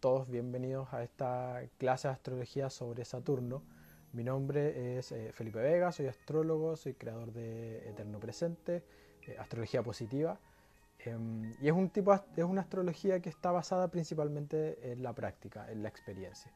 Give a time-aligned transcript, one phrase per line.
[0.00, 3.62] Todos bienvenidos a esta clase de astrología sobre Saturno.
[4.14, 8.82] Mi nombre es eh, Felipe Vega, soy astrólogo, soy creador de Eterno Presente,
[9.26, 10.40] eh, astrología positiva.
[11.00, 15.70] Em, y es, un tipo, es una astrología que está basada principalmente en la práctica,
[15.70, 16.50] en la experiencia.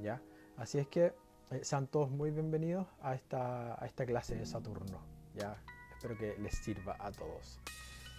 [0.00, 0.22] ¿ya?
[0.56, 1.12] Así es que
[1.50, 4.98] eh, sean todos muy bienvenidos a esta, a esta clase de Saturno.
[5.34, 5.62] ¿ya?
[5.94, 7.60] Espero que les sirva a todos.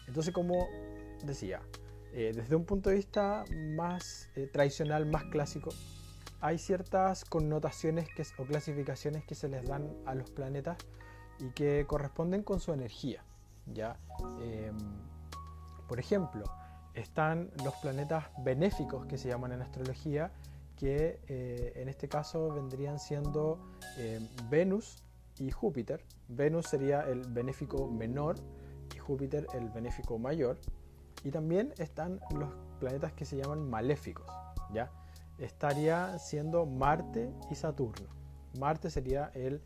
[0.07, 0.67] Entonces, como
[1.23, 1.59] decía,
[2.13, 3.43] eh, desde un punto de vista
[3.75, 5.71] más eh, tradicional, más clásico,
[6.41, 10.77] hay ciertas connotaciones o clasificaciones que se les dan a los planetas
[11.39, 13.23] y que corresponden con su energía.
[13.65, 13.97] ¿ya?
[14.41, 14.77] Em,
[15.87, 16.43] por ejemplo,
[16.93, 20.31] están los planetas benéficos que se llaman en astrología,
[20.77, 23.59] que eh, en este caso vendrían siendo
[23.97, 25.03] em, Venus
[25.39, 26.03] y Júpiter.
[26.27, 28.35] Venus sería el benéfico menor
[28.93, 30.59] y Júpiter el benéfico mayor.
[31.23, 34.25] Y también están los planetas que se llaman maléficos,
[34.73, 34.91] ¿ya?
[35.37, 38.07] Estaría siendo Marte y Saturno.
[38.59, 39.61] Marte sería el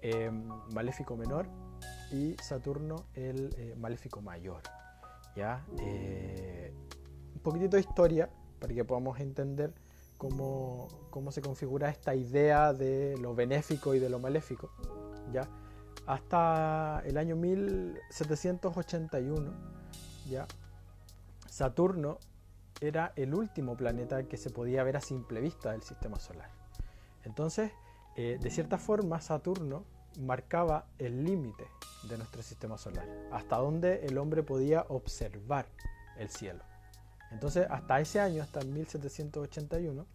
[0.00, 1.46] em, maléfico menor
[2.10, 4.62] y Saturno el eh, maléfico mayor,
[5.36, 5.64] ¿ya?
[5.78, 6.74] Eh,
[7.34, 9.74] un poquitito de historia para que podamos entender
[10.18, 14.70] cómo, cómo se configura esta idea de lo benéfico y de lo maléfico,
[15.32, 15.48] ¿ya?
[16.06, 19.52] Hasta el año 1781,
[20.28, 20.46] ¿ya?
[21.52, 22.16] Saturno
[22.80, 26.48] era el último planeta que se podía ver a simple vista del sistema solar.
[27.24, 27.72] Entonces,
[28.16, 29.84] eh, de cierta forma, Saturno
[30.18, 31.66] marcaba el límite
[32.08, 35.66] de nuestro sistema solar, hasta donde el hombre podía observar
[36.16, 36.64] el cielo.
[37.30, 40.06] Entonces, hasta ese año, hasta 1781,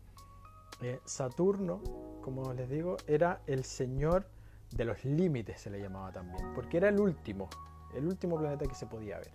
[0.82, 1.84] eh, Saturno,
[2.24, 4.28] como les digo, era el señor
[4.72, 7.48] de los límites, se le llamaba también, porque era el último,
[7.94, 9.32] el último planeta que se podía ver.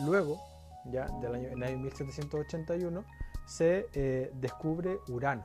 [0.00, 0.53] Luego,
[0.86, 3.04] ya del año, en el año 1781,
[3.46, 5.44] se eh, descubre Urano,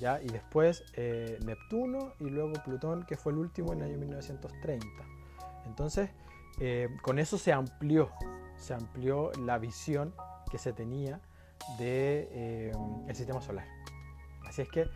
[0.00, 0.20] ¿ya?
[0.22, 4.86] y después eh, Neptuno y luego Plutón, que fue el último en el año 1930.
[5.66, 6.10] Entonces,
[6.60, 8.10] eh, con eso se amplió,
[8.56, 10.14] se amplió la visión
[10.50, 11.20] que se tenía
[11.78, 12.72] del
[13.06, 13.66] de, sistema solar.
[14.46, 14.86] Así es que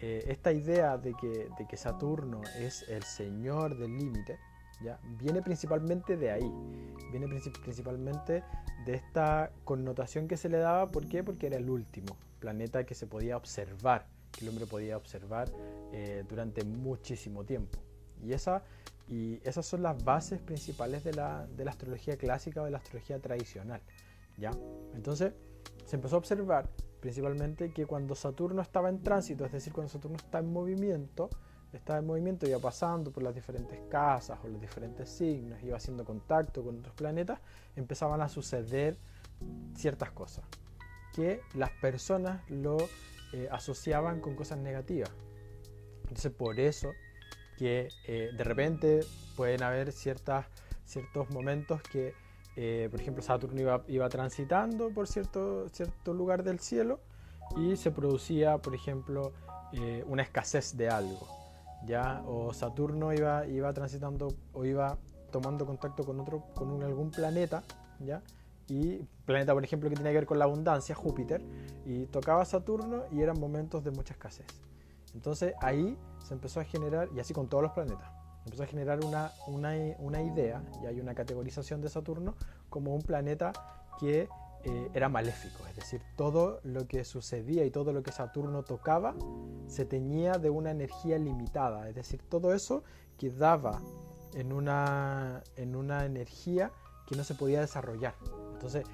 [0.00, 4.38] esta idea de que, de que Saturno es el señor del límite,
[5.18, 6.52] Viene principalmente de ahí,
[7.10, 7.26] viene
[7.62, 8.42] principalmente
[8.86, 11.22] de esta connotación que se le daba, ¿por qué?
[11.22, 15.50] Porque era el último planeta que se podía observar, que el hombre podía observar
[15.92, 17.78] eh, durante muchísimo tiempo.
[18.22, 18.32] Y,
[19.12, 22.78] y esas son las bases principales de la, de la astrología clásica o de la
[22.78, 23.82] astrología tradicional,
[24.38, 24.52] ¿ya?
[24.94, 25.34] Entonces,
[25.84, 26.68] se empezó a observar
[27.00, 31.30] principalmente que cuando Saturno estaba en tránsito, es decir, cuando Saturno está en movimiento,
[31.72, 36.04] estaba en movimiento, iba pasando por las diferentes casas o los diferentes signos, iba haciendo
[36.04, 37.38] contacto con otros planetas,
[37.76, 38.96] empezaban a suceder
[39.74, 40.44] ciertas cosas
[41.14, 42.76] que las personas lo
[43.32, 45.10] eh, asociaban con cosas negativas.
[46.02, 46.92] Entonces por eso
[47.56, 49.00] que eh, de repente
[49.36, 50.46] pueden haber ciertas,
[50.84, 52.14] ciertos momentos que,
[52.56, 57.00] eh, por ejemplo, Saturno iba, iba transitando por cierto, cierto lugar del cielo
[57.56, 59.32] y se producía, por ejemplo,
[60.06, 61.39] una escasez de algo
[61.86, 64.98] ya o Saturno iba, iba transitando o iba
[65.30, 67.62] tomando contacto con otro con algún planeta
[68.00, 68.22] ya
[68.68, 71.42] y planeta por ejemplo que tiene que ver con la abundancia Júpiter
[71.86, 74.46] y tocaba Saturno y eran momentos de mucha escasez.
[75.14, 79.04] Entonces ahí se empezó a generar y así con todos los planetas empezó a generar
[79.04, 82.34] una, una, una idea y hay una categorización de Saturno
[82.68, 83.52] como un planeta
[83.98, 84.28] que
[84.64, 89.14] eh, era maléfico, es decir, todo lo que sucedía y todo lo que Saturno tocaba
[89.68, 92.82] se teñía de una energía limitada, es decir, todo eso
[93.16, 93.80] quedaba
[94.34, 96.72] en una, en una energía
[97.06, 98.14] que no se podía desarrollar.
[98.52, 98.84] Entonces,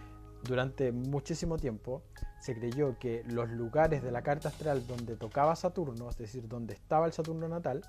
[0.45, 2.03] durante muchísimo tiempo
[2.41, 6.75] se creyó que los lugares de la carta astral donde tocaba Saturno, es decir, donde
[6.75, 7.83] estaba el Saturno natal,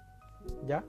[0.65, 0.83] ya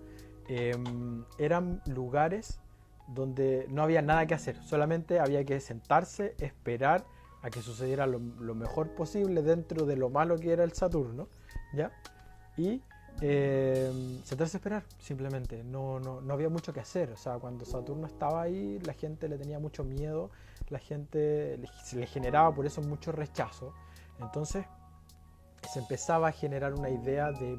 [0.48, 2.60] em, eran lugares
[3.08, 7.04] donde no había nada que hacer, solamente había que sentarse, esperar
[7.42, 11.28] a que sucediera lo, mejor posible dentro de lo malo que era el Saturno,
[11.72, 11.90] ¿ya?
[12.56, 12.82] Y
[13.20, 17.64] eh, sentarse a esperar, simplemente, no, no, no, había mucho que hacer, o sea, cuando
[17.64, 20.30] Saturno estaba ahí, la gente le tenía mucho miedo,
[20.68, 23.72] la gente se le generaba por eso mucho rechazo,
[24.20, 24.66] entonces
[25.72, 27.56] se empezaba a generar una idea de,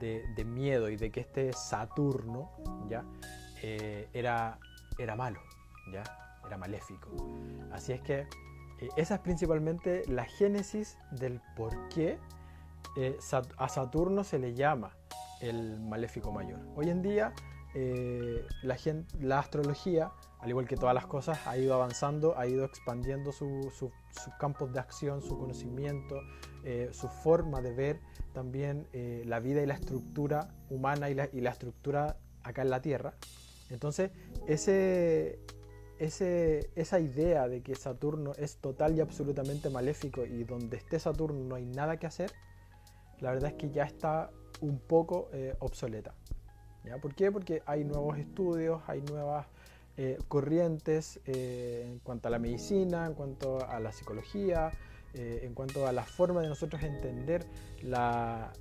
[0.00, 2.50] de, de miedo y de que este Saturno,
[2.88, 3.04] ¿ya?
[3.66, 4.58] Eh, era,
[4.98, 5.40] era malo,
[5.90, 6.02] ¿ya?
[6.46, 7.08] Era maléfico.
[7.72, 8.18] Así es que
[8.78, 12.18] eh, esa es principalmente la génesis del por qué
[12.98, 13.16] eh,
[13.56, 14.94] a Saturno se le llama
[15.40, 16.60] el maléfico mayor.
[16.76, 17.32] Hoy en día
[18.62, 23.72] la, astrología al igual que todas las cosas, ha ido avanzando, ha ido expandiendo sus
[24.38, 26.20] campos de acción, su conocimiento,
[26.92, 28.00] su forma de ver
[28.34, 33.14] también la vida y la estructura humana y la, estructura acá en la Tierra.
[33.74, 34.10] Entonces,
[35.98, 41.56] esa idea de que Saturno es total y absolutamente maléfico y donde esté Saturno no
[41.56, 42.30] hay nada que hacer,
[43.20, 44.30] la verdad es que ya está
[44.60, 46.14] un poco eh, obsoleta.
[47.00, 47.32] ¿Por qué?
[47.32, 49.46] Porque hay nuevos estudios, hay nuevas
[49.96, 54.70] eh, corrientes eh, en cuanto a la medicina, en cuanto a la psicología,
[55.14, 57.46] en cuanto a la forma de nosotros entender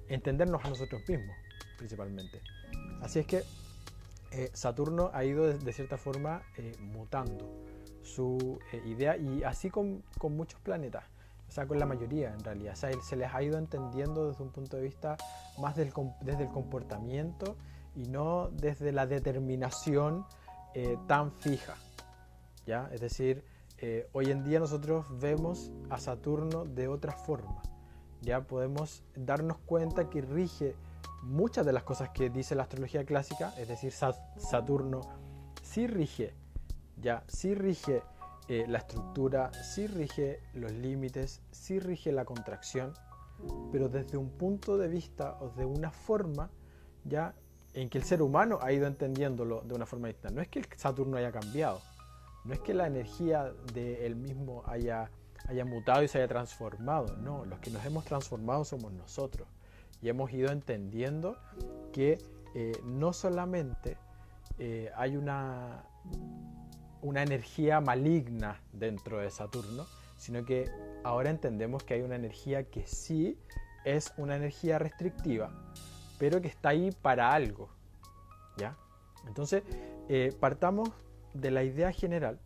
[0.08, 1.36] entendernos a nosotros mismos,
[1.80, 2.42] principalmente.
[3.02, 3.44] Así es que
[4.54, 6.42] Saturno ha ido de, cierta forma
[6.80, 7.64] mutando
[8.02, 11.06] su idea y así con, muchos planetas
[11.48, 12.74] o sea, con la mayoría en realidad.
[12.74, 15.18] O sea, se les ha ido entendiendo desde un punto de vista
[15.60, 17.56] más del, desde el comportamiento
[17.96, 20.26] y no desde la determinación
[20.74, 21.76] eh, tan fija.
[22.66, 22.90] ¿ya?
[22.92, 23.44] Es decir,
[23.78, 27.62] eh, hoy en día nosotros vemos a Saturno de otra forma.
[28.22, 30.76] Ya podemos darnos cuenta que rige
[31.24, 35.02] muchas de las cosas que dice la astrología clásica, es decir, Saturno
[35.62, 36.34] sí rige,
[36.98, 38.04] ya sí rige
[38.50, 42.94] eh, la estructura sí rige los límites, sí rige la contracción,
[43.72, 46.50] pero desde un punto de vista o de una forma
[47.06, 47.34] ya
[47.74, 50.30] en que el ser humano ha ido entendiéndolo de una forma distinta.
[50.30, 51.82] No es que Saturno haya cambiado,
[52.44, 55.10] no es que la energía de mismo haya,
[55.48, 59.48] haya mutado y se haya transformado, no, los que nos hemos transformado somos nosotros
[60.04, 61.38] y hemos ido entendiendo
[61.92, 62.20] que
[62.54, 63.98] eh, no solamente
[64.60, 65.86] eh, hay una
[67.04, 69.86] una energía maligna dentro de Saturno,
[70.18, 70.72] sino que
[71.04, 73.38] ahora entendemos que hay una energía que sí
[73.84, 75.52] es una energía restrictiva,
[76.18, 77.70] pero que está ahí para algo.
[78.58, 78.78] ¿Ya?
[79.28, 79.64] Entonces,
[80.08, 80.90] eh, partamos
[81.34, 82.40] de la idea general,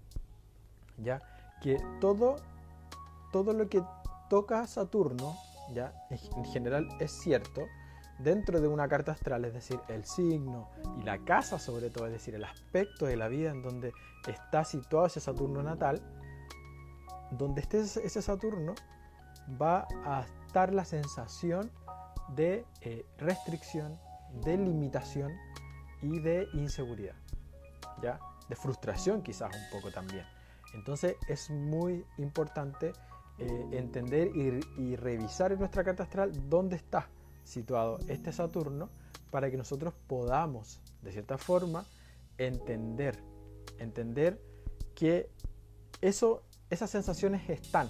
[0.98, 1.22] ¿ya?
[1.62, 2.38] Que todo,
[3.32, 3.84] todo lo que
[4.30, 5.36] toca Saturno,
[5.74, 5.94] ¿ya?
[6.10, 7.66] En general es cierto,
[8.20, 10.70] dentro de una carta astral, es decir, el signo
[11.00, 13.94] y la casa sobre todo, es decir, el aspecto de la vida en donde
[14.28, 16.02] está situado ese Saturno natal,
[17.32, 18.74] donde esté ese Saturno
[19.62, 21.72] va a estar la sensación
[22.30, 24.00] de eh, restricción,
[24.44, 25.34] de limitación
[26.02, 27.16] y de inseguridad,
[28.02, 28.20] ¿ya?
[28.50, 30.26] De frustración quizás un poco también.
[30.74, 32.94] Entonces es muy importante
[33.40, 37.10] eh, entender y, y revisar en nuestra carta astral dónde está
[37.44, 38.90] situado este Saturno
[39.32, 41.86] para que nosotros podamos, de cierta forma,
[42.38, 43.20] entender,
[43.80, 44.42] entender
[44.96, 45.30] que
[46.02, 47.90] eso, esas sensaciones están,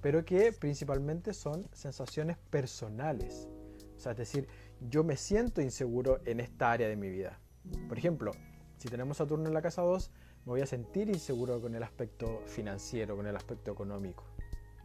[0.00, 3.48] pero que principalmente son sensaciones personales.
[3.96, 4.48] O sea, es decir,
[4.80, 7.40] yo me siento inseguro en esta área de mi vida.
[7.88, 8.32] Por ejemplo,
[8.76, 10.10] si tenemos Saturno en la casa 2,
[10.46, 14.24] me voy a sentir inseguro con el aspecto financiero, con el aspecto económico.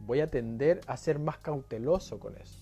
[0.06, 2.58] Voy a tender a ser más cauteloso con eso.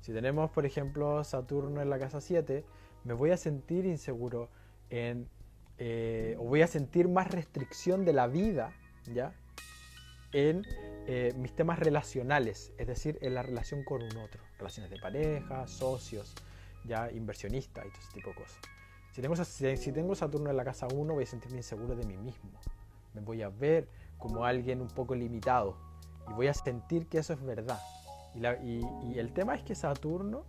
[0.00, 2.64] Si tenemos, por ejemplo, Saturno en la casa 7,
[3.04, 4.48] me voy a sentir inseguro
[4.88, 5.28] en,
[5.78, 8.72] eh, o voy a sentir más restricción de la vida,
[9.12, 9.34] ¿ya?
[10.32, 10.64] En
[11.06, 15.66] eh, mis temas relacionales, es decir, en la relación con un otro, relaciones de pareja,
[15.66, 16.34] socios,
[16.84, 18.58] ya inversionistas y todo ese tipo de cosas.
[19.10, 22.16] Si tengo, si tengo Saturno en la casa 1, voy a sentirme inseguro de mí
[22.16, 22.52] mismo.
[23.12, 23.88] Me voy a ver
[24.18, 25.89] como alguien un poco limitado
[26.28, 27.80] y voy a sentir que eso es verdad.
[28.62, 30.44] Y, el tema es que Saturno,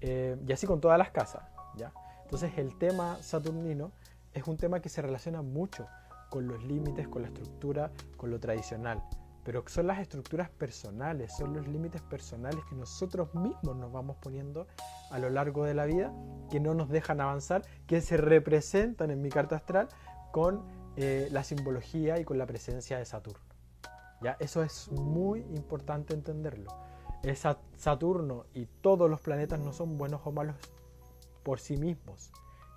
[0.00, 1.42] eh, y así con todas las casas,
[1.76, 1.92] ¿ya?
[2.24, 3.92] Entonces el tema saturnino
[4.34, 5.86] es un tema que se relaciona mucho
[6.30, 9.02] con los límites, con la estructura, con lo tradicional.
[9.44, 14.66] Pero son las estructuras personales, son los límites personales que nosotros mismos nos vamos poniendo
[15.10, 16.12] a lo largo de la vida,
[16.50, 19.88] que no nos dejan avanzar, que se representan en mi carta astral
[20.32, 23.47] con eh, la simbología y con la presencia de Saturno.
[24.20, 24.36] ¿Ya?
[24.40, 26.70] Eso es muy importante entenderlo.
[27.76, 30.56] Saturno y todos los planetas no son buenos o malos
[31.42, 32.30] por sí mismos,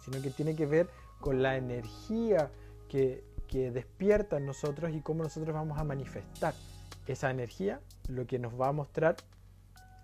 [0.04, 2.52] sino que tiene que ver con la energía
[2.90, 6.54] que, despierta en nosotros y cómo nosotros vamos a manifestar
[7.06, 9.18] esa energía, lo que nos va a mostrar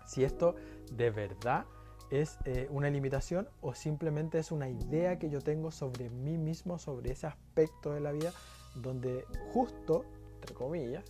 [0.04, 0.54] si esto
[0.92, 1.64] de verdad
[2.10, 6.78] es eh, una limitación o simplemente es una idea que yo tengo sobre mí mismo,
[6.78, 8.32] sobre ese aspecto de la vida,
[8.74, 10.04] donde justo,
[10.54, 11.04] comillas,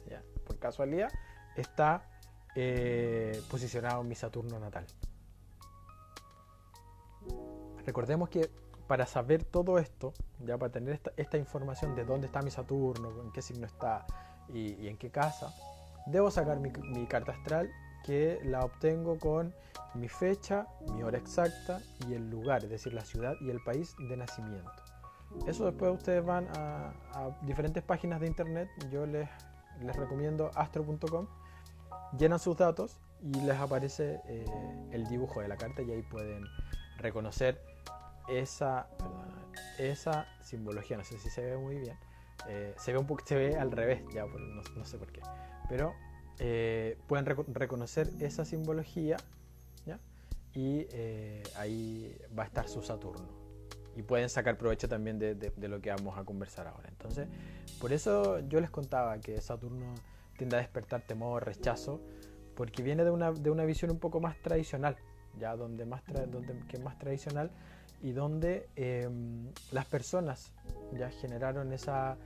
[0.46, 1.10] por casualidad,
[1.56, 2.08] está
[2.54, 4.86] eh, posicionado mi Saturno natal.
[7.84, 8.50] Recordemos que
[8.86, 13.30] para saber todo esto, ya para tener esta, información de dónde está mi Saturno, en
[13.32, 14.06] qué signo está
[14.48, 15.54] y, en qué casa,
[16.06, 17.70] debo sacar mi, mi, carta astral
[18.04, 19.54] que la obtengo con
[19.94, 23.94] mi fecha, mi hora exacta y el lugar, es decir, la ciudad y el país
[23.98, 24.87] de nacimiento.
[25.46, 26.92] Eso después ustedes van a,
[27.42, 28.68] diferentes páginas de internet.
[28.90, 29.28] Yo les,
[29.80, 31.26] les recomiendo astro.com.
[32.18, 34.44] Llenan sus datos y les aparece eh,
[34.92, 36.44] el dibujo de la carta y ahí pueden
[36.98, 37.60] reconocer
[38.28, 38.88] esa,
[39.78, 40.96] esa simbología.
[40.96, 41.96] No sé si se ve muy bien.
[42.48, 45.20] Eh, se ve un se ve al revés, ya no, sé por qué.
[45.68, 45.92] Pero
[46.38, 49.16] eh, pueden reconocer esa simbología
[50.54, 50.88] y
[51.56, 53.37] ahí va a estar su Saturno
[53.98, 56.88] y pueden sacar provecho también de, lo que vamos a conversar ahora.
[56.88, 57.26] Entonces,
[57.80, 59.92] por eso yo les contaba que Saturno
[60.36, 62.00] tiende a despertar temor, rechazo,
[62.54, 64.96] porque viene de una, de una visión un poco más tradicional,
[65.36, 67.50] ya donde más, donde, que más tradicional
[68.00, 70.52] y donde em, las personas
[70.92, 72.18] ya generaron esa,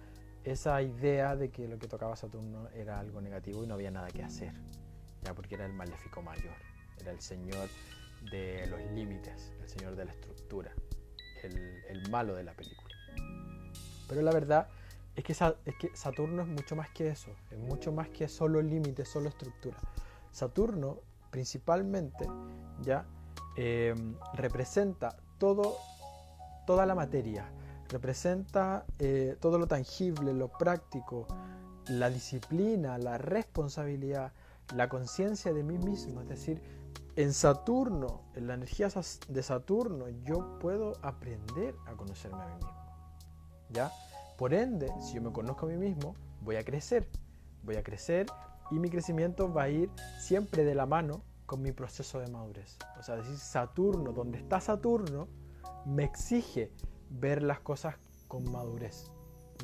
[0.45, 4.09] esa idea de que lo que tocaba Saturno era algo negativo y no había nada
[4.09, 4.53] que hacer,
[5.23, 6.55] ya porque era el maléfico mayor,
[7.01, 7.67] era el señor
[8.31, 10.71] de los límites, el señor de la estructura
[11.45, 12.95] el, malo de la película.
[14.09, 14.69] Pero la verdad
[15.17, 15.35] es que,
[15.95, 19.77] Saturno es mucho más que eso, es mucho más que solo límite, solo estructura.
[20.31, 22.27] Saturno principalmente
[22.83, 23.07] ya
[23.57, 25.77] em, representa todo,
[26.67, 27.51] toda la materia,
[27.89, 31.27] representa eh, todo lo tangible, lo práctico,
[31.89, 34.33] la disciplina, la responsabilidad,
[34.75, 36.63] la conciencia de mí mismo, es decir,
[37.17, 38.89] en Saturno, en la energía
[39.29, 42.73] de Saturno, yo puedo aprender a conocerme a mí mismo.
[43.71, 43.91] ¿Ya?
[44.39, 47.09] Por ende, si yo me conozco a mí mismo, voy a crecer.
[47.63, 48.27] Voy a crecer
[48.71, 52.79] y mi crecimiento va a ir siempre de la mano con mi proceso de madurez.
[52.99, 55.29] O sea, decir Saturno, donde está Saturno,
[55.85, 56.73] me exige
[57.11, 59.11] ver las cosas con madurez.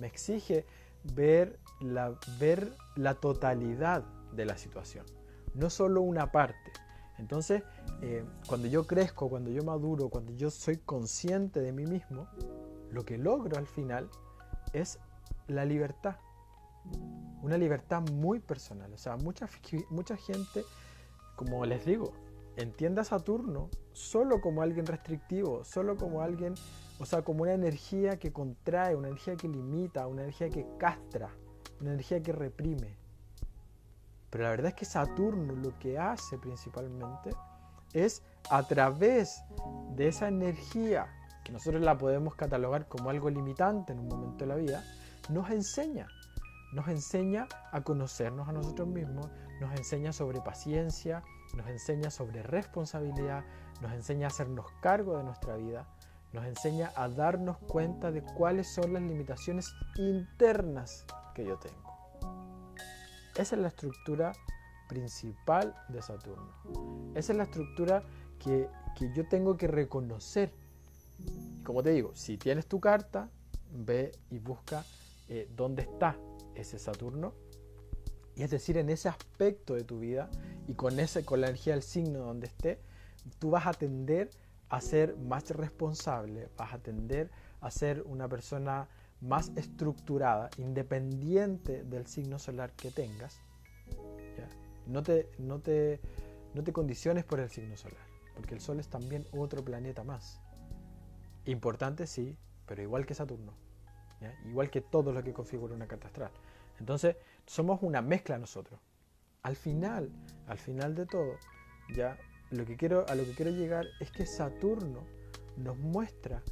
[0.00, 0.66] Me exige
[1.14, 5.06] ver la, ver la totalidad de la situación,
[5.54, 6.72] no solo una parte.
[7.18, 7.62] Entonces,
[8.02, 12.28] eh, cuando yo crezco, cuando yo maduro, cuando yo soy consciente de mí mismo,
[12.90, 14.08] lo que logro al final
[14.72, 14.98] es
[15.46, 16.16] la libertad.
[17.42, 18.92] Una libertad muy personal.
[18.92, 19.48] O sea, mucha,
[19.90, 20.64] mucha gente,
[21.36, 22.12] como les digo,
[22.56, 26.54] entiende a Saturno solo como alguien restrictivo, solo como alguien,
[26.98, 31.30] o sea, como una energía que contrae, una energía que limita, una energía que castra,
[31.80, 32.96] una energía que reprime.
[34.30, 37.30] Pero la verdad es que Saturno lo que hace principalmente
[37.92, 39.42] es a través
[39.94, 41.06] de esa energía,
[41.44, 44.84] que nosotros la podemos catalogar como algo limitante en un momento de la vida,
[45.30, 46.06] nos enseña.
[46.72, 51.22] Nos enseña a conocernos a nosotros mismos, nos enseña sobre paciencia,
[51.56, 53.42] nos enseña sobre responsabilidad,
[53.80, 55.86] nos enseña a hacernos cargo de nuestra vida,
[56.32, 61.87] nos enseña a darnos cuenta de cuáles son las limitaciones internas que yo tengo.
[63.38, 64.32] Esa es la estructura
[64.88, 66.52] principal de Saturno.
[67.14, 68.02] Esa es la estructura
[68.40, 68.68] que,
[69.14, 70.52] yo tengo que reconocer.
[71.62, 73.30] Como te digo, si tienes tu carta,
[73.70, 74.84] ve y busca
[75.28, 76.18] eh, dónde está
[76.56, 77.32] ese Saturno.
[78.34, 80.28] Y es decir, en ese aspecto de tu vida
[80.66, 82.80] y con, ese, con la energía del signo donde esté,
[83.38, 84.30] tú vas a tender
[84.68, 87.30] a ser más responsable, vas a tender
[87.60, 88.88] a ser una persona
[89.20, 93.40] más estructurada, independiente del signo solar que tengas,
[94.86, 96.00] No, te, no, te,
[96.54, 100.40] no te condiciones por el signo solar, porque el Sol es también otro planeta más.
[101.44, 103.52] Importante sí, pero igual que Saturno,
[104.46, 106.30] igual que todo lo que configura una carta astral.
[106.78, 108.80] Entonces, somos una mezcla nosotros.
[109.42, 110.10] Al final,
[110.46, 111.34] al final de todo,
[111.94, 112.16] ya
[112.50, 115.04] lo que quiero, a lo que quiero llegar es que Saturno
[115.56, 116.42] nos muestra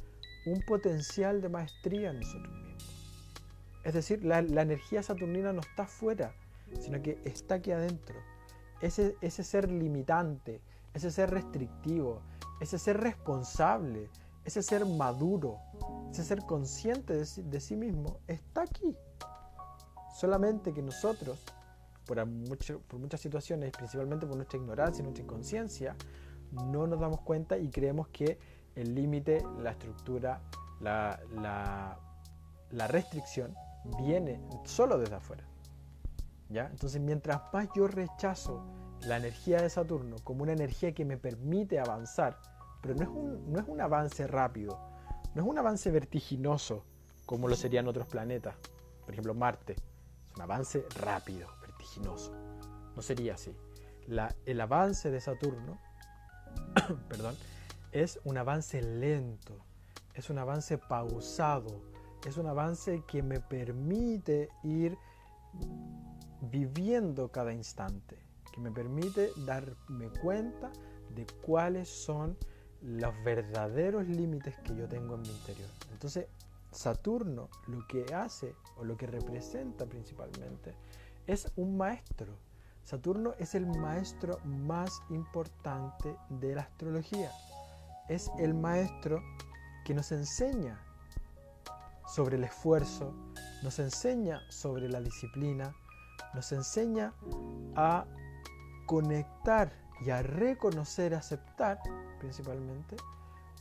[0.51, 2.67] un potencial de maestría en nosotros mismos.
[3.83, 6.33] Es decir, la, energía saturnina no está fuera,
[6.79, 8.15] sino que está aquí adentro.
[8.81, 10.61] Ese, ser limitante,
[10.93, 12.21] ese ser restrictivo,
[12.59, 14.09] ese ser responsable,
[14.43, 15.57] ese ser maduro,
[16.11, 18.95] ese ser consciente de sí, sí mismo, está aquí.
[20.13, 21.43] Solamente que nosotros,
[22.05, 22.17] por,
[22.87, 25.95] por muchas situaciones, principalmente por nuestra ignorancia y nuestra inconsciencia,
[26.51, 28.37] no nos damos cuenta y creemos que
[28.77, 30.39] el límite, la estructura,
[30.79, 31.19] la,
[32.71, 33.55] la, restricción
[33.97, 35.43] viene solo desde afuera.
[36.49, 36.67] ¿ya?
[36.67, 38.63] Entonces, mientras más yo rechazo
[39.01, 42.37] la energía de Saturno como una energía que me permite avanzar,
[42.81, 44.79] pero no es un, no es un avance rápido,
[45.33, 46.85] no es un avance vertiginoso
[47.25, 48.55] como lo serían otros planetas,
[49.01, 52.31] por ejemplo Marte, es un avance rápido, vertiginoso,
[52.95, 53.53] no sería así.
[54.07, 55.77] La, el avance de Saturno,
[57.09, 57.35] perdón,
[57.91, 59.65] es un avance lento,
[60.13, 61.81] es un avance pausado,
[62.25, 64.97] es un avance que me permite ir
[66.41, 68.17] viviendo cada instante,
[68.53, 70.71] que me permite darme cuenta
[71.15, 72.37] de cuáles son
[72.81, 75.69] los verdaderos límites que yo tengo en mi interior.
[75.91, 76.27] Entonces,
[76.71, 80.75] Saturno lo que hace o lo que representa principalmente
[81.25, 82.37] es un maestro.
[82.83, 87.31] Saturno es el maestro más importante de la astrología.
[88.09, 89.21] Es el maestro
[89.85, 90.79] que nos enseña
[92.07, 93.13] sobre el esfuerzo,
[93.63, 95.73] nos enseña sobre la disciplina,
[96.33, 97.13] nos enseña
[97.75, 98.05] a
[98.85, 99.71] conectar
[100.05, 101.79] y a reconocer, aceptar
[102.19, 102.95] principalmente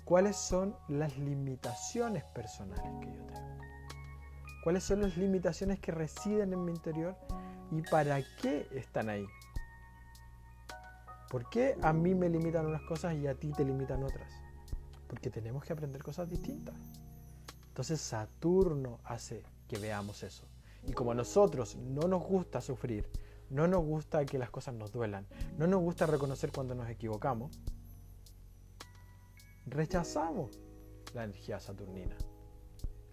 [0.05, 3.57] cuáles son las limitaciones personales que yo tengo.
[4.63, 7.17] Cuáles son las limitaciones que residen en mi interior
[7.71, 9.27] y para qué están ahí.
[11.31, 14.33] ¿Por qué a mí me limitan unas cosas y a ti te limitan otras?
[15.09, 16.77] Porque tenemos que aprender cosas distintas.
[17.69, 20.47] Entonces Saturno hace que veamos eso.
[20.87, 23.09] Y como a nosotros no nos gusta sufrir,
[23.51, 25.27] no nos gusta que las cosas nos duelan,
[25.59, 27.59] no nos gusta reconocer cuando nos equivocamos,
[29.67, 30.61] rechazamos
[31.13, 32.17] la energía saturnina.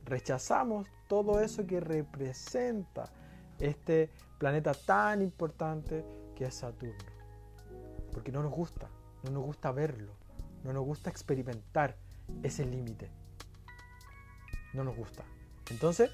[0.06, 3.12] Rechazamos todo eso que representa
[3.60, 6.06] este planeta tan importante
[6.36, 7.13] que es Saturno.
[8.14, 8.90] Porque no nos gusta,
[9.24, 10.14] no nos gusta verlo,
[10.64, 11.98] no nos gusta experimentar
[12.42, 13.10] ese límite.
[14.74, 15.24] No nos gusta.
[15.70, 16.12] Entonces,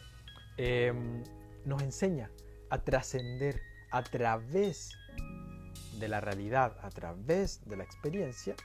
[0.58, 1.24] em,
[1.66, 2.32] nos enseña
[2.70, 4.94] a trascender a través
[6.00, 8.56] de la realidad, a través de la experiencia,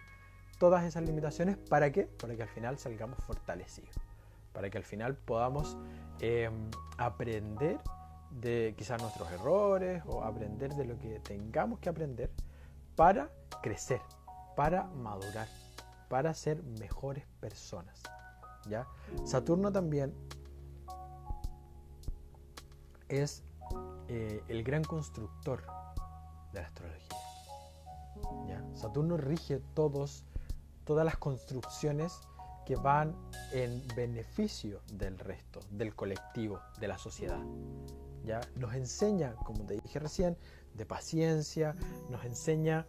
[0.59, 1.57] todas esas limitaciones.
[1.57, 2.05] ¿Para qué?
[2.05, 3.95] Para que al final salgamos fortalecidos.
[4.53, 5.77] Para que al final podamos
[6.21, 7.79] em, aprender
[8.31, 12.31] de quizás nuestros errores o aprender de lo que tengamos que aprender
[12.97, 13.31] para
[13.63, 14.01] crecer,
[14.57, 15.49] para madurar,
[16.09, 18.03] para ser mejores personas.
[18.69, 18.87] ¿ya?
[19.25, 20.15] Saturno también
[23.09, 23.43] es
[24.09, 25.65] eh, el gran constructor
[26.53, 27.09] de la astrología.
[28.75, 30.25] Saturno rige todos,
[30.85, 32.21] todas las construcciones
[32.65, 33.15] que van
[33.53, 37.43] en beneficio del resto, del colectivo, de la sociedad.
[38.25, 38.41] ¿ya?
[38.57, 40.37] Nos enseña, como te dije recién,
[40.75, 41.75] de paciencia,
[42.11, 42.87] nos enseña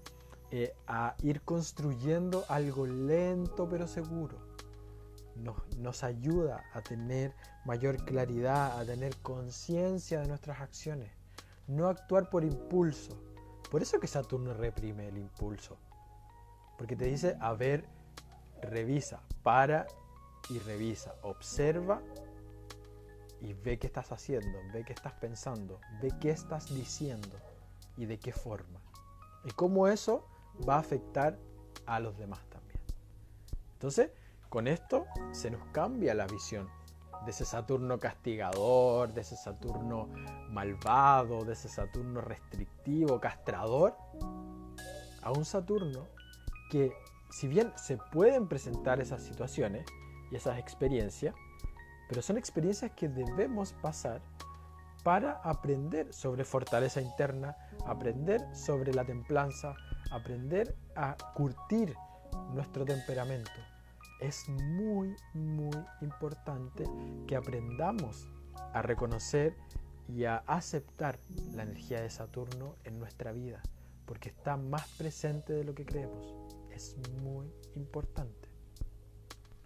[0.52, 4.38] eh, a ir construyendo algo lento pero seguro.
[5.36, 7.34] Nos, nos ayuda a tener
[7.66, 11.12] mayor claridad, a tener conciencia de nuestras acciones,
[11.68, 13.12] no actuar por impulso.
[13.70, 15.78] Por eso que Saturno reprime el impulso.
[16.78, 17.86] Porque te dice, a ver,
[18.62, 19.88] revisa, para
[20.50, 22.02] y revisa, observa
[23.42, 27.36] y ve qué estás haciendo, ve qué estás pensando, ve qué estás diciendo
[27.98, 28.82] y de qué forma.
[29.44, 30.26] Y cómo eso
[30.68, 31.38] va a afectar
[31.86, 32.80] a los demás también.
[33.74, 34.12] Entonces,
[34.50, 36.70] con esto se nos cambia la visión
[37.26, 40.10] de ese Saturno castigador, de ese Saturno
[40.50, 43.96] malvado, de ese Saturno restrictivo, castrador,
[45.22, 46.08] a un Saturno
[46.70, 46.94] que
[47.30, 49.86] si bien se pueden presentar esas situaciones
[50.32, 51.36] y esas experiencias,
[52.08, 54.22] pero son experiencias que debemos pasar
[55.06, 59.76] para aprender sobre fortaleza interna, aprender sobre la templanza,
[60.10, 61.94] aprender a curtir
[62.56, 63.52] nuestro temperamento.
[64.20, 66.86] Es muy, muy importante
[67.28, 68.28] que aprendamos
[68.74, 69.56] a reconocer
[70.08, 71.20] y a aceptar
[71.54, 73.62] la energía de Saturno en nuestra vida,
[74.08, 76.34] porque está más presente de lo que creemos.
[76.72, 78.50] Es muy importante.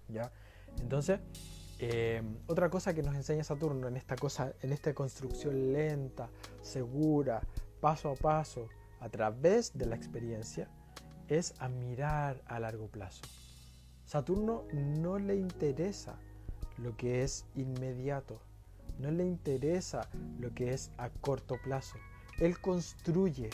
[0.10, 0.34] ¿Ya?
[0.82, 1.22] Entonces,
[1.82, 6.30] eh, otra cosa que nos enseña Saturno en esta cosa, en esta construcción lenta,
[6.62, 7.42] segura,
[7.80, 8.68] paso a paso,
[9.00, 10.68] a través de la experiencia,
[11.30, 13.22] es a mirar a largo plazo.
[14.04, 16.20] Saturno no le interesa
[16.78, 18.42] lo que es inmediato,
[18.98, 21.98] no le interesa lo que es a corto plazo.
[22.40, 23.52] Él construye,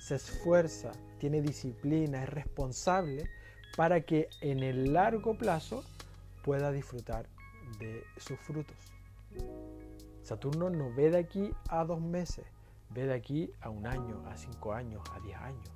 [0.00, 3.24] se esfuerza, tiene disciplina, es responsable
[3.74, 5.82] para que en el largo plazo
[6.42, 7.26] pueda disfrutar
[7.78, 8.76] de sus frutos.
[10.22, 12.46] Saturno no ve de aquí a dos meses,
[12.90, 15.70] ve de aquí a un año, a cinco años, a diez años.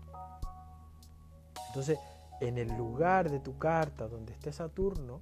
[1.68, 1.98] Entonces,
[2.40, 5.20] en el lugar de tu carta donde esté Saturno,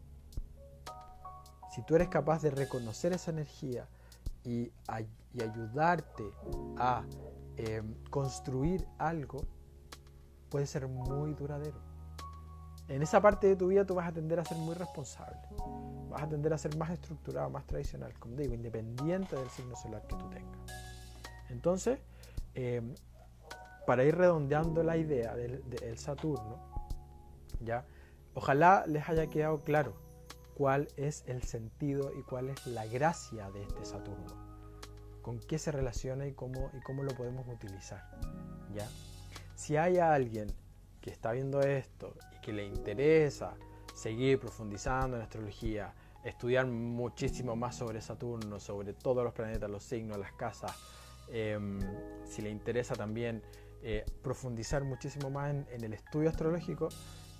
[1.70, 3.87] si tú eres capaz de reconocer esa energía
[4.44, 4.72] y,
[5.40, 6.24] ayudarte
[6.76, 7.04] a
[7.56, 9.44] em, construir algo,
[10.48, 11.89] puede ser muy duradero
[12.90, 15.38] en esa parte de tu vida tú vas a tender a ser muy responsable.
[16.09, 20.03] Vas a tender a ser más estructurado, más tradicional, como digo, independiente del signo solar
[20.09, 20.59] que tú tengas.
[21.50, 22.00] Entonces,
[22.55, 22.92] em,
[23.87, 25.62] para ir redondeando la idea del,
[25.98, 26.59] Saturno,
[27.61, 27.85] ya,
[28.35, 29.94] ojalá les haya quedado claro
[30.55, 34.35] cuál es el sentido y cuál es la gracia de este Saturno,
[35.22, 38.03] con qué se relaciona y cómo, y cómo lo podemos utilizar.
[38.74, 38.88] ¿ya?
[39.55, 40.53] Si hay alguien
[41.00, 43.56] que está viendo esto y que le interesa
[43.94, 50.18] seguir profundizando en astrología, estudiar muchísimo más sobre Saturno, sobre todos los planetas, los signos,
[50.18, 50.72] las casas.
[51.28, 51.78] Em,
[52.24, 53.42] si le interesa también
[53.82, 56.88] eh, profundizar muchísimo más en, el estudio astrológico,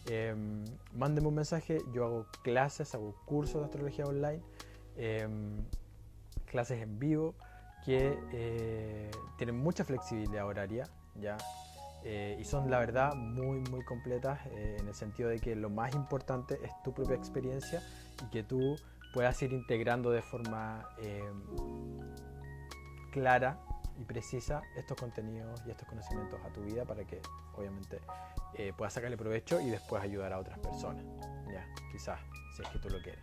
[0.07, 1.83] eh, un mensaje.
[1.93, 4.43] Yo hago clases, hago cursos de astrología online,
[4.97, 5.65] em,
[6.47, 7.35] clases en vivo
[7.85, 11.37] que eh, tienen mucha flexibilidad horaria, ¿ya?
[12.03, 15.69] Eh, y son la verdad muy muy completas eh, en el sentido de que lo
[15.69, 17.83] más importante es tu propia experiencia
[18.25, 18.77] y que tú
[19.13, 20.89] puedas ir integrando de forma
[23.13, 23.61] clara
[23.99, 27.21] y precisa estos contenidos y estos conocimientos a tu vida para que
[27.55, 28.01] obviamente
[28.77, 31.05] puedas sacarle provecho y después ayudar a otras personas,
[31.53, 32.21] ya, quizás,
[32.57, 33.23] si es que tú lo quieres.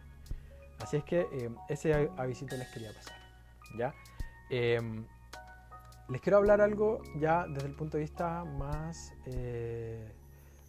[0.79, 3.17] Así es que ese avisito les quería pasar,
[3.77, 3.93] ¿ya?
[6.09, 10.09] Les quiero hablar algo ya desde el punto de vista más, eh,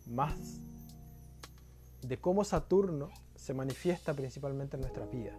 [0.06, 0.60] más
[2.02, 5.36] de cómo Saturno se manifiesta principalmente en nuestras vidas.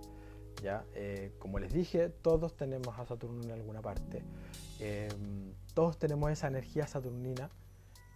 [0.63, 0.85] ¿ya?
[0.93, 4.23] Eh, como les dije, todos tenemos a Saturno en alguna parte.
[4.79, 7.49] Em, todos tenemos esa energía saturnina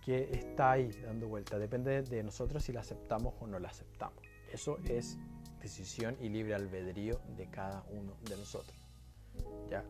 [0.05, 1.59] que está ahí dando vuelta.
[1.59, 4.23] Depende de nosotros si la aceptamos o no la aceptamos.
[4.53, 5.17] Eso es
[5.61, 8.82] decisión y libre albedrío de cada uno de nosotros.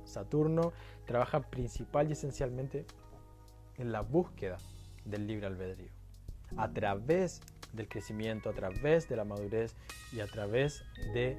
[0.06, 0.74] Saturno
[1.06, 2.86] trabaja principal y esencialmente
[3.78, 4.58] en la búsqueda
[5.06, 5.90] del libre albedrío,
[6.58, 7.42] a través
[7.74, 9.76] del crecimiento, a través de la madurez
[10.12, 10.84] y a través
[11.14, 11.38] de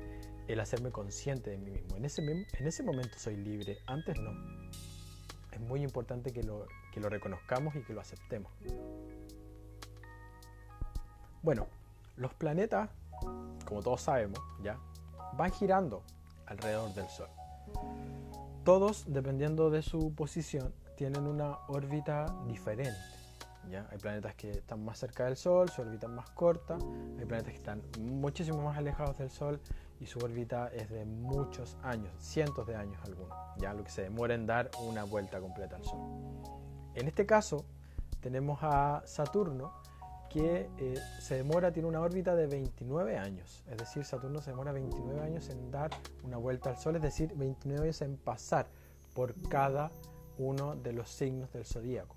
[0.48, 1.96] el hacerme consciente de mí mismo.
[1.96, 4.32] En ese, en ese momento soy libre, antes no.
[5.52, 8.52] Es muy importante que lo, que lo reconozcamos y que lo aceptemos.
[11.42, 11.66] Bueno,
[12.16, 12.90] los planetas,
[13.64, 14.78] como todos sabemos, ya
[15.36, 16.02] van girando
[16.46, 17.28] alrededor del Sol.
[18.64, 22.98] Todos, dependiendo de su posición, tienen una órbita diferente.
[23.70, 23.86] ¿ya?
[23.90, 26.78] Hay planetas que están más cerca del Sol, su órbita es más corta.
[27.18, 29.60] Hay planetas que están muchísimo más alejados del Sol
[30.00, 34.00] y su órbita es de muchos años, cientos de años algunos, ya lo que se
[34.00, 36.00] demora en dar una vuelta completa al Sol.
[36.94, 37.66] En este caso,
[38.20, 39.74] tenemos a Saturno,
[40.34, 43.62] que eh, se demora, tiene una órbita de 29 años.
[43.70, 45.92] Es decir, Saturno se demora 29 años en dar
[46.24, 48.66] una vuelta al Sol, es decir, 29 años en pasar
[49.14, 49.92] por cada
[50.36, 52.16] uno de los signos del zodíaco.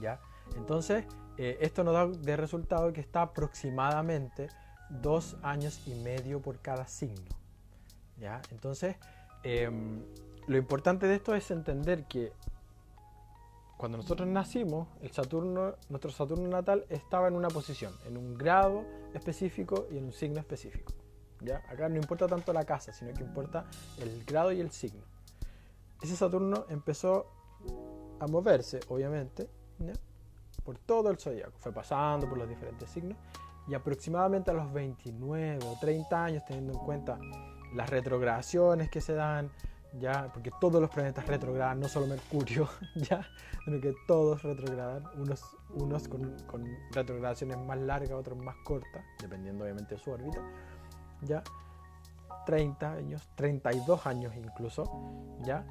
[0.00, 0.18] ¿Ya?
[0.56, 1.04] Entonces,
[1.36, 4.48] eh, esto nos da de resultado que está aproximadamente
[4.88, 7.36] dos años y medio por cada signo.
[8.16, 8.40] ¿Ya?
[8.50, 8.96] Entonces,
[9.42, 10.02] em,
[10.46, 12.32] lo importante de esto es entender que
[13.78, 18.84] cuando nosotros nacimos, el Saturno, nuestro Saturno natal estaba en una posición, en un grado
[19.14, 20.92] específico y en un signo específico.
[21.40, 21.62] ¿ya?
[21.68, 23.66] Acá no importa tanto la casa, sino que importa
[23.98, 25.04] el grado y el signo.
[26.02, 27.26] Ese Saturno empezó
[28.18, 29.48] a moverse, obviamente,
[30.64, 31.56] por todo el zodiaco.
[31.58, 33.16] Fue pasando por los diferentes signos
[33.68, 37.16] y aproximadamente a los 29 o 30 años, teniendo en cuenta
[37.74, 39.52] las retrogradaciones que se dan,
[39.94, 43.26] ya, porque todos los planetas retrogradan, no solo Mercurio, ya,
[43.64, 49.64] sino que todos retrogradan, unos, unos con, con, retrogradaciones más largas, otros más cortas, dependiendo
[49.64, 50.40] obviamente de su órbita,
[51.22, 51.42] ya,
[52.46, 54.84] 30 años, 32 años incluso,
[55.42, 55.64] ya,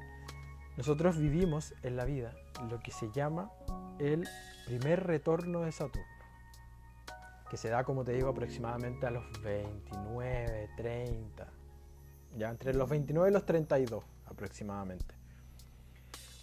[0.76, 2.32] nosotros vivimos en la vida
[2.70, 3.50] lo que se llama
[3.98, 4.28] el
[4.66, 6.06] primer retorno de Saturno,
[7.50, 11.57] que se da, como te digo, aproximadamente a los 29, 30,
[12.36, 15.14] ya entre los 29 y los 32 aproximadamente.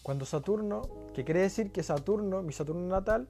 [0.04, 3.28] Cuando Saturno, que quiere decir que Saturno, mi Saturno natal,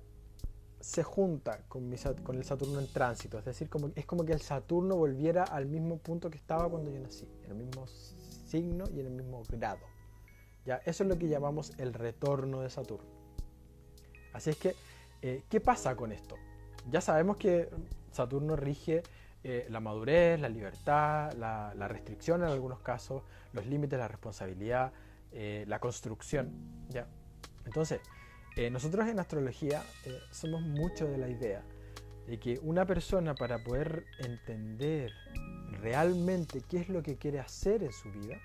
[0.80, 1.92] se junta con,
[2.24, 5.66] con el Saturno en tránsito, es decir, como, es como que el Saturno volviera al
[5.66, 9.42] mismo punto que estaba cuando yo nací, en el mismo signo y en el mismo
[9.50, 9.86] grado.
[10.66, 10.78] ¿Ya?
[10.86, 13.10] Eso es lo que llamamos el retorno de Saturno.
[14.34, 14.76] Así es que,
[15.22, 16.36] eh, ¿qué pasa con esto?
[16.92, 17.70] Ya sabemos que
[18.12, 19.02] Saturno rige
[19.48, 23.22] eh, la madurez, la libertad, la, restricción en algunos casos,
[23.54, 24.92] los límites, la responsabilidad,
[25.32, 26.52] eh, la construcción.
[26.90, 27.06] ¿ya?
[27.64, 28.02] Entonces,
[28.56, 29.84] eh, nosotros en astrología
[30.32, 31.62] somos mucho de la idea
[32.26, 35.12] de que una persona para poder entender
[35.80, 38.40] realmente qué es lo que quiere hacer en su vida,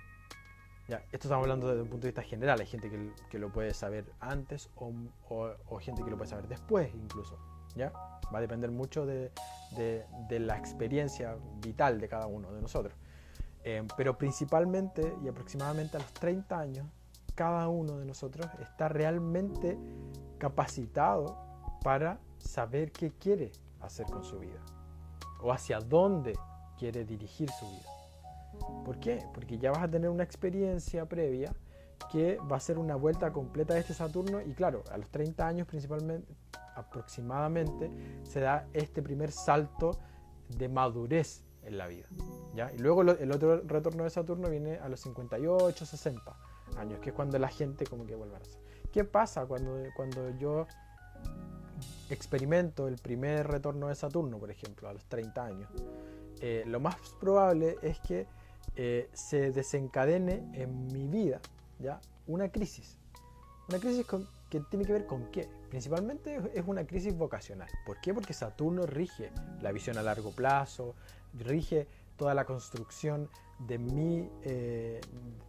[0.87, 2.91] ya, esto estamos hablando desde un punto de vista general, hay gente
[3.31, 4.93] que, lo puede saber antes o,
[5.31, 7.39] o gente que lo puede saber después incluso.
[7.75, 7.91] ¿ya?
[8.33, 9.31] Va a depender mucho de,
[10.31, 12.95] la experiencia vital de cada uno de nosotros.
[13.63, 16.87] Eh, pero principalmente y aproximadamente a los 30 años,
[17.35, 19.79] cada uno de nosotros está realmente
[20.39, 21.37] capacitado
[21.83, 24.61] para saber qué quiere hacer con su vida
[25.43, 26.39] o hacia dónde
[26.79, 27.91] quiere dirigir su vida.
[28.85, 29.25] ¿Por qué?
[29.33, 31.55] Porque ya vas a tener una experiencia previa
[32.11, 35.47] que va a ser una vuelta completa de este Saturno y claro, a los 30
[35.47, 36.35] años principalmente,
[36.81, 37.91] aproximadamente,
[38.25, 39.99] se da este primer salto
[40.49, 42.07] de madurez en la vida.
[42.55, 42.73] ¿ya?
[42.73, 46.37] Y luego el otro retorno de Saturno viene a los 58, 60
[46.77, 48.61] años, que es cuando la gente como que vuelve a nacer.
[48.93, 50.67] ¿Qué pasa cuando, cuando yo
[52.09, 55.71] experimento el primer retorno de Saturno, por ejemplo, a los 30 años?
[56.41, 58.27] Eh, lo más probable es que
[58.77, 61.41] eh, se desencadene en mi vida
[61.79, 62.01] ¿ya?
[62.27, 62.99] una crisis.
[63.69, 64.07] Una crisis
[64.49, 65.49] que tiene que ver con qué.
[65.71, 67.69] Principalmente es una crisis vocacional.
[67.87, 68.13] ¿Por qué?
[68.13, 69.31] Porque Saturno rige
[69.61, 70.97] la visión a largo plazo,
[71.33, 73.31] rige toda la construcción
[73.61, 75.01] de mí eh,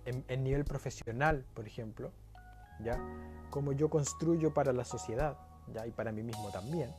[0.05, 2.11] en, nivel profesional, por ejemplo,
[2.83, 2.99] ¿ya?
[3.49, 5.37] Como yo construyo para la sociedad,
[5.73, 5.87] ¿ya?
[5.87, 6.93] Y para mí mismo también.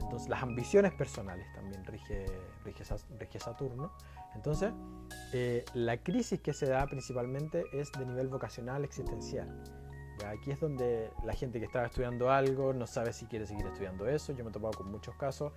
[0.00, 2.26] Entonces, las ambiciones personales también rige,
[2.62, 3.92] rige, Saturno.
[4.34, 4.72] Entonces,
[5.32, 9.48] eh, la crisis que se da principalmente es de nivel vocacional existencial.
[10.24, 14.08] Aquí es donde la gente que estaba estudiando algo no sabe si quiere seguir estudiando
[14.08, 14.32] eso.
[14.32, 15.52] Yo me he topado con muchos casos,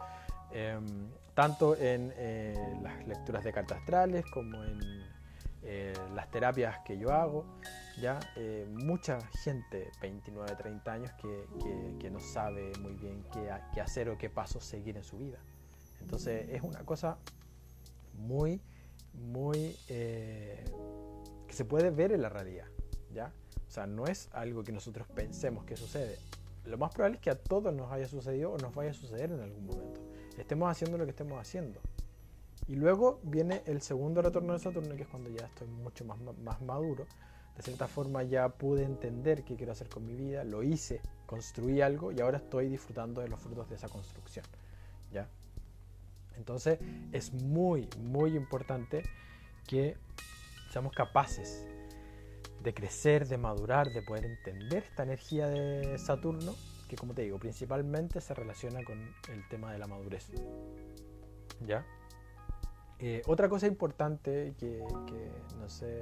[0.51, 4.79] em, tanto en eh, las lecturas de cartas astrales como en
[5.61, 7.45] eh, las terapias que yo hago,
[7.99, 13.81] ya eh, mucha gente, 29, 30 años, que, que, no sabe muy bien qué, qué,
[13.81, 15.39] hacer o qué pasos seguir en su vida.
[15.99, 17.17] Entonces es una cosa
[18.13, 18.61] muy,
[19.13, 20.63] muy eh,
[21.47, 22.67] que se puede ver en la realidad,
[23.13, 23.33] ¿ya?
[23.69, 26.17] O sea, no es algo que nosotros pensemos que sucede.
[26.65, 29.31] Lo más probable es que a todos nos haya sucedido o nos vaya a suceder
[29.31, 30.01] en algún momento.
[30.39, 31.79] Estemos haciendo lo que estemos haciendo.
[32.67, 36.17] Y luego viene el segundo retorno de Saturno, que es cuando ya estoy mucho más,
[36.43, 37.05] más maduro.
[37.55, 41.81] De cierta forma ya pude entender qué quiero hacer con mi vida, lo hice, construí
[41.81, 44.45] algo y ahora estoy disfrutando de los frutos de esa construcción.
[45.11, 45.27] ¿ya?
[46.37, 46.79] Entonces
[47.11, 49.03] es muy, muy importante
[49.67, 49.95] que
[50.71, 51.67] seamos capaces
[52.63, 56.53] de crecer, de madurar, de poder entender esta energía de Saturno,
[56.87, 60.31] que como te digo, principalmente se relaciona con el tema de la madurez.
[61.65, 61.85] ¿Ya?
[62.99, 64.83] Eh, otra cosa importante que,
[65.57, 66.01] no sé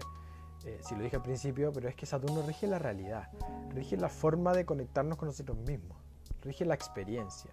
[0.65, 3.29] eh, si lo dije al principio, pero es que Saturno rige la realidad,
[3.69, 5.97] rige la forma de conectarnos con nosotros mismos,
[6.41, 7.51] rige la experiencia.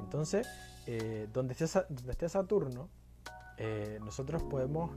[0.00, 0.48] Entonces,
[0.86, 2.88] eh, donde, esté, Saturno,
[4.00, 4.90] nosotros podemos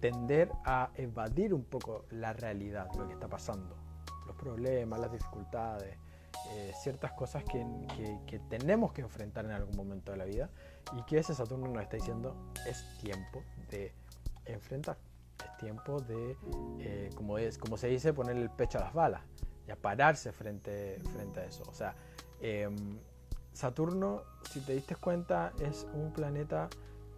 [0.00, 3.76] tender a evadir un poco la realidad, lo que está pasando,
[4.26, 5.98] los problemas, las dificultades,
[6.82, 10.50] ciertas cosas que, tenemos que enfrentar en algún momento de la vida
[10.96, 13.92] y que ese Saturno nos está diciendo es tiempo de
[14.44, 14.98] enfrentar,
[15.38, 16.36] es tiempo de,
[16.80, 19.22] eh, como, se dice, poner el pecho a las balas,
[19.66, 21.62] y pararse frente, frente a eso.
[21.68, 21.94] O sea,
[22.40, 22.98] em,
[23.52, 26.68] Saturno, si te diste cuenta, es un planeta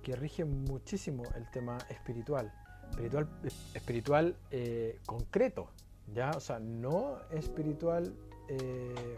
[0.05, 2.53] que rige muchísimo el tema espiritual,
[2.91, 3.29] espiritual,
[3.75, 5.71] espiritual eh, concreto,
[6.15, 6.31] ¿ya?
[6.37, 8.15] O sea, no espiritual
[8.49, 9.17] eh,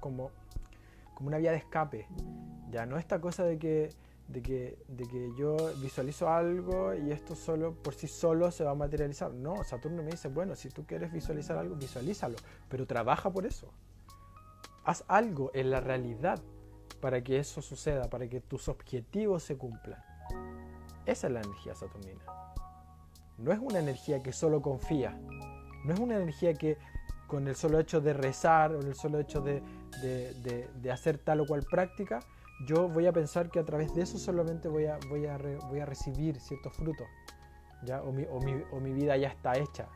[0.00, 0.30] como,
[1.14, 2.08] como una vía de escape,
[2.70, 3.90] ya no esta cosa de que,
[4.28, 8.70] de que, de que yo visualizo algo y esto solo por sí solo se va
[8.70, 9.32] a materializar.
[9.32, 12.36] No, Saturno me dice, bueno, si tú quieres visualizar algo, visualízalo,
[12.70, 13.70] pero trabaja por eso.
[14.84, 16.42] Haz algo en la realidad
[17.00, 20.02] para que eso suceda, para que tus objetivos se cumplan.
[21.06, 22.24] Esa es la energía saturnina.
[23.38, 25.18] No es una energía que solo confía.
[25.84, 26.78] No es una energía que
[27.26, 29.62] con el solo hecho de rezar o el solo hecho de,
[30.02, 32.20] de, hacer tal o cual práctica,
[32.66, 35.38] yo voy a pensar que a través de eso solamente voy a, voy a,
[35.68, 37.06] voy a recibir ciertos frutos,
[37.82, 38.02] ¿ya?
[38.02, 39.88] O, mi, o, mi, o mi vida ya está hecha.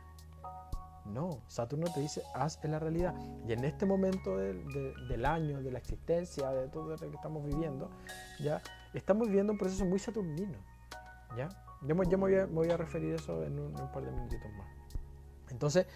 [1.05, 3.15] No, Saturno te dice, haz en la realidad.
[3.47, 4.63] Y en este momento del,
[5.07, 7.89] del año, de la existencia, de todo lo que estamos viviendo,
[8.39, 8.61] ya
[8.93, 10.59] estamos viviendo un proceso muy saturnino.
[11.37, 11.49] ¿Ya?
[11.81, 14.03] Yo, me, voy a, me voy a referir a eso en un, en un par
[14.03, 14.67] de minutitos más.
[15.49, 15.87] Entonces,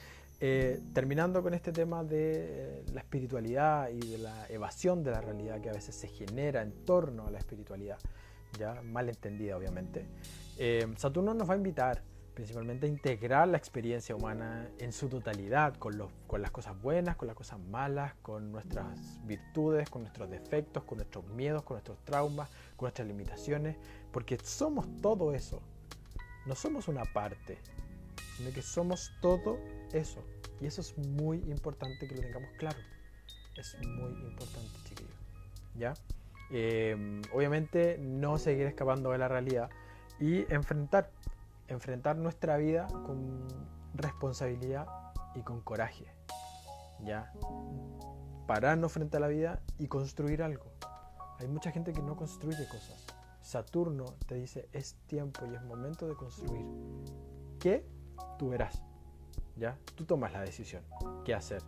[0.45, 5.21] eh, terminando con este tema de eh, la espiritualidad y de la evasión de la
[5.21, 7.97] realidad que a veces se genera en torno a la espiritualidad,
[8.59, 10.05] ya mal entendida obviamente,
[10.57, 12.01] eh, Saturno nos va a invitar
[12.33, 17.15] principalmente a integrar la experiencia humana en su totalidad, con, los, con las cosas buenas,
[17.15, 21.99] con las cosas malas, con nuestras virtudes, con nuestros defectos, con nuestros miedos, con nuestros
[22.03, 22.49] traumas,
[22.83, 23.77] nuestras limitaciones,
[24.11, 25.61] porque somos todo eso,
[26.45, 27.57] no somos una parte,
[28.37, 29.57] sino que somos todo
[29.93, 30.23] eso.
[30.61, 32.77] Y eso es muy importante que lo tengamos claro.
[33.55, 35.13] Es muy importante, chiquillos.
[35.75, 35.93] ¿Ya?
[36.51, 39.69] Em, obviamente no seguir escapando de la realidad
[40.19, 41.09] y enfrentar,
[41.67, 43.47] enfrentar nuestra vida con
[43.93, 44.87] responsabilidad
[45.35, 46.05] y con coraje.
[47.03, 47.33] ¿Ya?
[48.47, 50.72] Pararnos frente a la vida y construir algo.
[51.43, 53.05] Hay mucha gente que no construye cosas.
[53.41, 56.65] Saturno te dice es tiempo y es momento de construir.
[57.59, 57.85] ¿Qué?
[58.39, 58.81] Tú verás.
[59.55, 59.77] ¿ya?
[59.95, 60.83] Tú tomas la decisión,
[61.23, 61.61] qué hacer,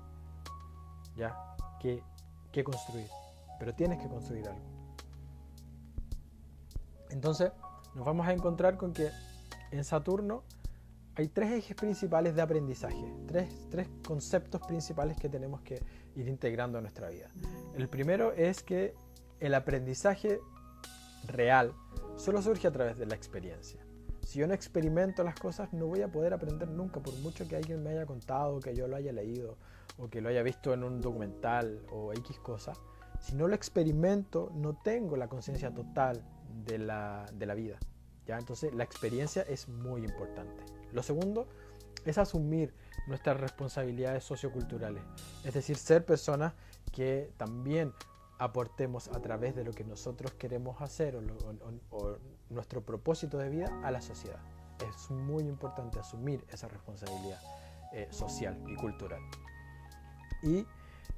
[1.15, 1.55] ¿ya?
[1.79, 2.01] ¿Qué,
[2.51, 3.07] qué construir?
[3.59, 4.65] Pero tienes que construir algo.
[7.09, 7.51] Entonces,
[7.93, 9.09] nos vamos a encontrar con que
[9.71, 10.43] en Saturno
[11.15, 15.81] hay tres ejes principales de aprendizaje, tres, tres, conceptos principales que tenemos que
[16.15, 17.29] ir integrando en nuestra vida.
[17.73, 18.95] El primero es que
[19.39, 20.39] el aprendizaje
[21.27, 21.73] real
[22.17, 23.85] solo surge a través de la experiencia.
[24.23, 27.55] Si yo no experimento las cosas, no voy a poder aprender nunca, por mucho que
[27.55, 29.57] alguien me haya contado, que yo lo haya leído,
[29.97, 32.73] o que lo haya visto en un documental o X cosa.
[33.19, 36.23] Si no lo experimento, no tengo la conciencia total
[36.65, 37.77] de la, de la vida.
[38.25, 38.37] ¿ya?
[38.37, 40.63] Entonces, la experiencia es muy importante.
[40.91, 41.47] Lo segundo
[42.03, 42.73] es asumir
[43.07, 45.03] nuestras responsabilidades socioculturales,
[45.43, 46.53] es decir, ser personas
[46.91, 47.93] que también
[48.37, 52.17] aportemos a través de lo que nosotros queremos hacer o,
[52.49, 54.39] nuestro propósito de vida a la sociedad.
[54.87, 57.39] Es muy importante asumir esa responsabilidad
[57.93, 59.21] eh, social y cultural.
[60.43, 60.65] Y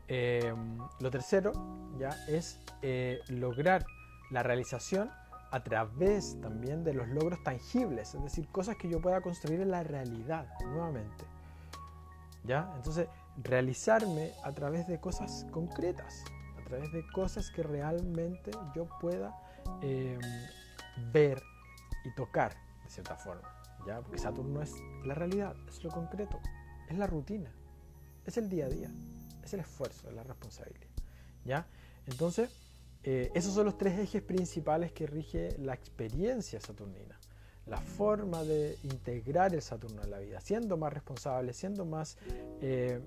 [0.07, 1.51] em, lo tercero
[1.97, 3.85] ya es eh, lograr
[4.29, 5.09] la realización
[5.51, 9.71] a través también de los logros tangibles, es decir, cosas que yo pueda construir en
[9.71, 11.25] la realidad nuevamente.
[12.43, 12.71] ¿Ya?
[12.75, 13.07] Entonces,
[13.43, 16.23] realizarme a través de cosas concretas,
[16.67, 19.35] través de cosas que realmente yo pueda
[19.81, 20.19] em,
[21.11, 21.41] ver
[22.03, 23.53] y tocar de cierta forma.
[23.85, 24.01] ¿Ya?
[24.01, 24.73] Porque Saturno es
[25.05, 26.39] la realidad, es lo concreto,
[26.89, 27.51] es la rutina,
[28.25, 28.91] es el día a día,
[29.43, 30.89] es el esfuerzo, es la responsabilidad.
[31.45, 31.67] ¿Ya?
[32.05, 32.49] Entonces,
[33.03, 37.17] eh, esos son los tres ejes principales que rige la experiencia saturnina.
[37.65, 42.17] La forma de integrar el Saturno en la vida, siendo más responsable, siendo más,
[42.61, 43.01] eh,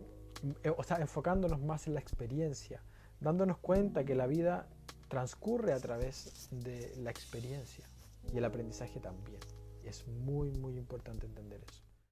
[0.77, 2.83] o sea, enfocándonos más en la experiencia,
[3.21, 4.69] dándonos cuenta que la vida
[5.09, 7.85] transcurre a través de la experiencia
[8.33, 9.41] y el aprendizaje también.
[9.85, 11.90] Es muy, muy importante entender eso.